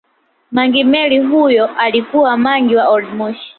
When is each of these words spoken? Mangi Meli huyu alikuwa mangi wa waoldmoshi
Mangi 0.51 0.83
Meli 0.83 1.19
huyu 1.19 1.65
alikuwa 1.77 2.37
mangi 2.37 2.75
wa 2.75 2.83
waoldmoshi 2.83 3.49